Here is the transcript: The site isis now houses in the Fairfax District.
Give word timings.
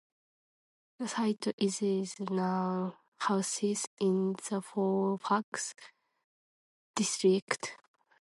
The 0.97 1.07
site 1.07 1.53
isis 1.61 2.19
now 2.21 2.97
houses 3.19 3.85
in 3.99 4.33
the 4.49 4.59
Fairfax 4.59 5.75
District. 6.95 7.77